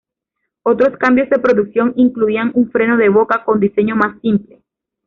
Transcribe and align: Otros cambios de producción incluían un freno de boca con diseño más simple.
Otros 0.63 0.97
cambios 0.97 1.29
de 1.29 1.37
producción 1.37 1.93
incluían 1.95 2.49
un 2.55 2.71
freno 2.71 2.97
de 2.97 3.09
boca 3.09 3.43
con 3.45 3.59
diseño 3.59 3.95
más 3.95 4.19
simple. 4.21 4.63